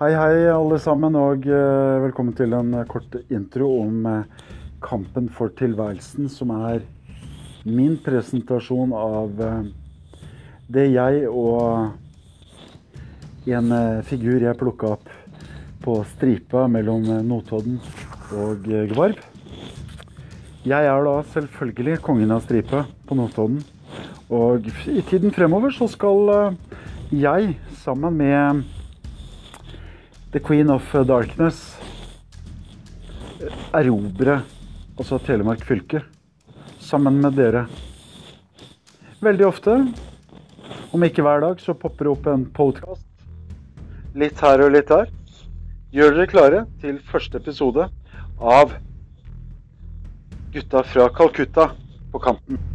Hei, 0.00 0.14
hei, 0.16 0.46
alle 0.48 0.78
sammen, 0.80 1.12
og 1.20 1.44
eh, 1.44 1.98
velkommen 2.00 2.32
til 2.32 2.54
en 2.56 2.70
eh, 2.78 2.86
kort 2.88 3.12
intro 3.28 3.66
om 3.82 4.06
eh, 4.08 4.46
kampen 4.80 5.26
for 5.28 5.52
tilværelsen, 5.52 6.30
som 6.32 6.48
er 6.56 6.80
min 7.68 7.98
presentasjon 8.00 8.94
av 8.96 9.36
det 10.72 10.86
jeg 10.94 11.28
og 11.28 11.92
en 13.52 13.76
figur 14.08 14.40
jeg 14.40 14.60
plukka 14.64 14.94
opp 14.96 15.12
på 15.84 16.00
stripa 16.16 16.64
mellom 16.72 17.04
Notodden 17.28 17.76
og 18.32 18.64
Gvarv. 18.96 19.20
Jeg 20.64 20.92
er 20.96 21.08
da 21.12 21.16
selvfølgelig 21.36 22.00
kongen 22.00 22.32
av 22.32 22.46
stripa 22.48 22.86
på 23.04 23.20
Notodden. 23.20 23.60
Og 24.32 24.72
i 24.88 25.04
tiden 25.04 25.36
fremover 25.36 25.76
så 25.76 25.84
skal 25.92 26.56
jeg 27.12 27.58
sammen 27.84 28.16
med 28.24 28.70
The 30.32 30.40
Queen 30.40 30.70
of 30.72 30.86
Darkness 31.04 31.58
erobre 33.76 34.38
altså 34.96 35.18
Telemark 35.26 35.60
fylke 35.68 36.00
sammen 36.80 37.18
med 37.20 37.36
dere. 37.36 37.66
Veldig 39.20 39.46
ofte, 39.46 39.76
om 40.96 41.04
ikke 41.04 41.26
hver 41.26 41.44
dag, 41.44 41.60
så 41.60 41.76
popper 41.76 42.08
det 42.08 42.14
opp 42.14 42.32
en 42.32 42.48
podcast. 42.56 43.04
Litt 44.16 44.40
her 44.40 44.64
og 44.64 44.72
litt 44.72 44.88
der. 44.88 45.12
Gjør 45.92 46.16
dere 46.16 46.30
klare 46.32 46.66
til 46.80 47.04
første 47.12 47.36
episode 47.36 47.90
av 48.40 48.78
Gutta 50.56 50.86
fra 50.94 51.12
Calcutta 51.12 51.74
på 52.12 52.24
kanten. 52.24 52.71